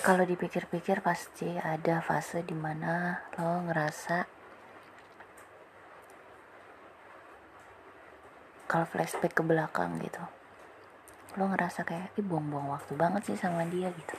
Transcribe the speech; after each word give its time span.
kalau 0.00 0.24
dipikir-pikir 0.24 1.04
pasti 1.04 1.60
ada 1.60 2.00
fase 2.00 2.40
di 2.40 2.56
mana 2.56 3.20
lo 3.36 3.68
ngerasa 3.68 4.24
kalau 8.64 8.88
flashback 8.88 9.36
ke 9.36 9.44
belakang 9.44 10.00
gitu 10.00 10.24
lo 11.36 11.52
ngerasa 11.52 11.84
kayak 11.84 12.16
ih 12.16 12.24
buang-buang 12.24 12.72
waktu 12.72 12.96
banget 12.96 13.22
sih 13.28 13.38
sama 13.38 13.62
dia 13.68 13.92
gitu. 13.92 14.16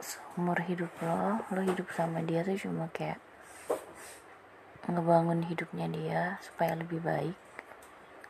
Seumur 0.00 0.56
hidup 0.64 0.90
lo 1.04 1.44
lo 1.52 1.60
hidup 1.60 1.92
sama 1.92 2.24
dia 2.24 2.48
tuh 2.48 2.56
cuma 2.56 2.88
kayak 2.88 3.20
ngebangun 4.88 5.44
hidupnya 5.44 5.84
dia 5.92 6.22
supaya 6.40 6.72
lebih 6.72 7.04
baik 7.04 7.36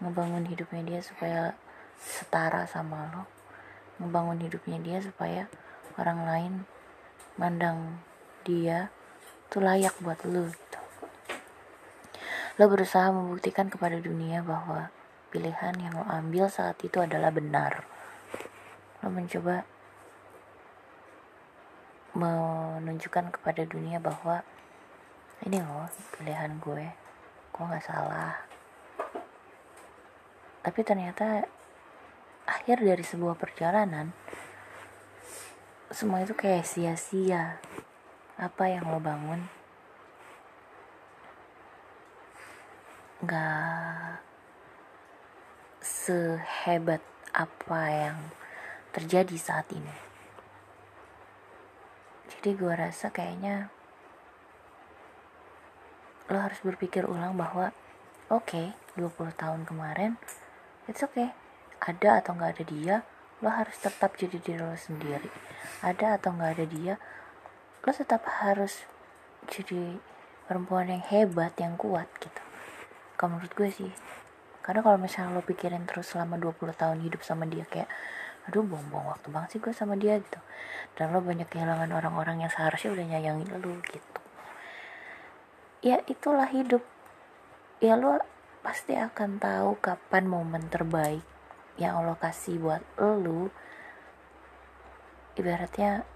ngebangun 0.02 0.50
hidupnya 0.50 0.82
dia 0.82 1.00
supaya 1.06 1.54
setara 2.02 2.66
sama 2.66 3.14
lo 3.14 3.35
ngebangun 3.96 4.40
hidupnya 4.44 4.78
dia 4.82 4.98
supaya 5.00 5.48
orang 5.96 6.20
lain 6.28 6.52
mandang 7.40 8.00
dia 8.44 8.88
tuh 9.48 9.64
layak 9.64 9.96
buat 10.00 10.20
lo 10.28 10.48
gitu. 10.48 10.80
Lo 12.56 12.72
berusaha 12.72 13.12
membuktikan 13.12 13.68
kepada 13.68 14.00
dunia 14.00 14.40
bahwa 14.40 14.88
pilihan 15.28 15.76
yang 15.76 15.92
lo 15.92 16.04
ambil 16.08 16.48
saat 16.48 16.80
itu 16.80 16.96
adalah 17.00 17.28
benar. 17.28 17.84
Lo 19.04 19.12
mencoba 19.12 19.68
menunjukkan 22.16 23.28
kepada 23.36 23.68
dunia 23.68 24.00
bahwa 24.00 24.40
ini 25.44 25.60
loh 25.60 25.84
pilihan 26.16 26.56
gue. 26.56 26.86
Gue 27.52 27.64
nggak 27.68 27.84
salah? 27.84 28.40
Tapi 30.64 30.80
ternyata 30.80 31.44
akhir 32.66 32.82
dari 32.82 33.06
sebuah 33.06 33.38
perjalanan 33.38 34.10
semua 35.94 36.26
itu 36.26 36.34
kayak 36.34 36.66
sia-sia. 36.66 37.62
Apa 38.34 38.66
yang 38.66 38.90
lo 38.90 38.98
bangun? 38.98 39.46
Nggak 43.22 44.18
sehebat 45.78 47.06
apa 47.30 47.82
yang 47.86 48.18
terjadi 48.90 49.38
saat 49.38 49.70
ini. 49.70 49.94
Jadi 52.34 52.50
gue 52.50 52.74
rasa 52.74 53.14
kayaknya 53.14 53.70
lo 56.26 56.42
harus 56.42 56.58
berpikir 56.66 57.06
ulang 57.06 57.38
bahwa 57.38 57.70
oke 58.26 58.42
okay, 58.50 58.66
20 58.98 59.38
tahun 59.38 59.62
kemarin 59.62 60.18
it's 60.90 61.06
okay 61.06 61.45
ada 61.86 62.18
atau 62.18 62.34
nggak 62.34 62.52
ada 62.58 62.64
dia 62.66 62.96
lo 63.44 63.52
harus 63.52 63.78
tetap 63.78 64.18
jadi 64.18 64.42
diri 64.42 64.58
lo 64.58 64.74
sendiri. 64.74 65.30
Ada 65.86 66.18
atau 66.18 66.34
nggak 66.34 66.52
ada 66.58 66.66
dia 66.66 66.94
lo 67.86 67.90
tetap 67.94 68.26
harus 68.42 68.82
jadi 69.46 70.02
perempuan 70.50 70.90
yang 70.90 71.04
hebat 71.06 71.54
yang 71.62 71.78
kuat 71.78 72.10
gitu. 72.18 72.42
Kalau 73.14 73.38
menurut 73.38 73.54
gue 73.54 73.70
sih 73.70 73.92
karena 74.66 74.82
kalau 74.82 74.98
misalnya 74.98 75.38
lo 75.38 75.46
pikirin 75.46 75.86
terus 75.86 76.10
selama 76.10 76.34
20 76.42 76.74
tahun 76.74 76.98
hidup 77.06 77.22
sama 77.22 77.46
dia 77.46 77.62
kayak 77.70 77.86
aduh 78.50 78.66
buang-buang 78.66 79.14
waktu 79.14 79.30
banget 79.30 79.48
sih 79.54 79.60
gue 79.62 79.70
sama 79.70 79.94
dia 79.94 80.18
gitu. 80.18 80.42
Dan 80.98 81.14
lo 81.14 81.22
banyak 81.22 81.46
kehilangan 81.46 81.94
orang-orang 81.94 82.42
yang 82.42 82.50
seharusnya 82.50 82.98
udah 82.98 83.06
nyayangin 83.14 83.46
lo 83.46 83.62
gitu. 83.86 84.20
Ya 85.86 86.02
itulah 86.10 86.50
hidup. 86.50 86.82
Ya 87.78 87.94
lo 87.94 88.18
pasti 88.66 88.98
akan 88.98 89.38
tahu 89.38 89.78
kapan 89.78 90.26
momen 90.26 90.66
terbaik 90.66 91.35
yang 91.76 92.00
Allah 92.00 92.16
kasih 92.16 92.56
buat 92.56 92.80
lo 92.96 93.52
ibaratnya 95.36 96.08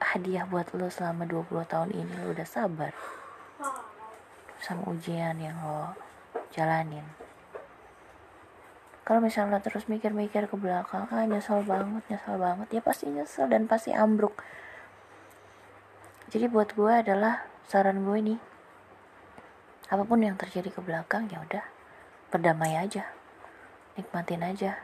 hadiah 0.00 0.48
buat 0.48 0.72
lo 0.72 0.88
selama 0.88 1.28
20 1.28 1.52
tahun 1.68 1.90
ini 1.92 2.12
lo 2.24 2.32
udah 2.32 2.48
sabar 2.48 2.96
sama 4.60 4.88
ujian 4.88 5.36
yang 5.36 5.56
lo 5.60 5.92
jalanin. 6.52 7.04
Kalau 9.04 9.20
misalnya 9.20 9.58
lo 9.58 9.64
terus 9.64 9.84
mikir-mikir 9.84 10.48
ke 10.48 10.56
belakang 10.56 11.04
ah 11.12 11.24
nyesel 11.28 11.60
banget 11.68 12.00
nyesel 12.08 12.40
banget 12.40 12.68
ya 12.72 12.80
pasti 12.80 13.12
nyesel 13.12 13.52
dan 13.52 13.68
pasti 13.68 13.92
ambruk. 13.92 14.40
Jadi 16.32 16.46
buat 16.48 16.72
gue 16.72 16.92
adalah 16.94 17.44
saran 17.68 18.00
gue 18.06 18.18
nih 18.22 18.40
apa 19.90 20.06
pun 20.06 20.22
yang 20.22 20.38
terjadi 20.38 20.70
ke 20.70 20.80
belakang 20.80 21.26
ya 21.26 21.42
udah 21.42 21.66
berdamai 22.30 22.78
aja 22.78 23.10
nikmatin 24.00 24.40
aja. 24.40 24.80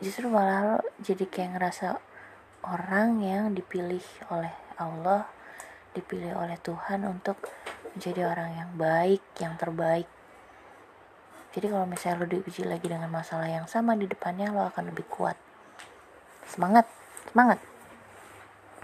Justru 0.00 0.32
malah 0.32 0.60
lo 0.64 0.78
jadi 1.00 1.24
kayak 1.28 1.60
ngerasa 1.60 2.00
orang 2.64 3.20
yang 3.20 3.52
dipilih 3.52 4.02
oleh 4.32 4.52
Allah 4.80 5.28
dipilih 5.94 6.34
oleh 6.34 6.58
Tuhan 6.58 7.06
untuk 7.06 7.38
menjadi 7.94 8.26
orang 8.26 8.50
yang 8.58 8.70
baik 8.74 9.22
yang 9.38 9.54
terbaik. 9.54 10.10
Jadi 11.54 11.70
kalau 11.70 11.86
misalnya 11.86 12.24
lo 12.24 12.26
diuji 12.26 12.66
lagi 12.66 12.90
dengan 12.90 13.06
masalah 13.12 13.46
yang 13.46 13.70
sama 13.70 13.94
di 13.94 14.10
depannya 14.10 14.50
lo 14.50 14.66
akan 14.66 14.90
lebih 14.90 15.06
kuat. 15.06 15.38
Semangat 16.50 16.90
semangat 17.30 17.62